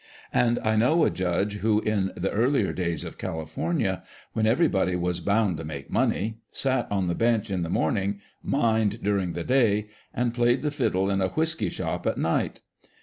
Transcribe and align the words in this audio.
And 0.33 0.57
I 0.63 0.75
know 0.75 1.03
a 1.05 1.11
judge 1.11 1.57
who, 1.57 1.79
in 1.81 2.11
the 2.17 2.31
earlier 2.31 2.73
days 2.73 3.03
of 3.03 3.19
California, 3.19 4.01
when 4.33 4.47
everybody 4.47 4.95
was" 4.95 5.19
bound 5.19 5.57
to 5.57 5.63
make 5.63 5.91
money," 5.91 6.39
sat 6.49 6.87
on 6.91 7.05
the 7.07 7.13
bench 7.13 7.51
in 7.51 7.61
the 7.61 7.69
morning, 7.69 8.19
mined 8.41 9.03
during 9.03 9.33
the 9.33 9.43
day, 9.43 9.89
and 10.11 10.33
played 10.33 10.63
the 10.63 10.71
fiddle 10.71 11.11
in 11.11 11.21
a 11.21 11.27
whisky 11.29 11.69
shop 11.69 12.07
at 12.07 12.17
night. 12.17 12.61